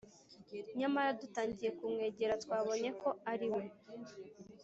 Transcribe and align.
nyamara 0.79 1.09
dutangiye 1.21 1.69
kumwegera 1.77 2.33
twabonye 2.43 2.89
ko 3.01 3.09
ariwe 3.31 3.63